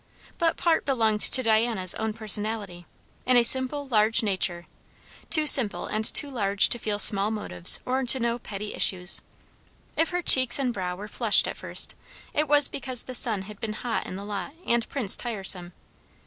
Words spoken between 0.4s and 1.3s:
part belonged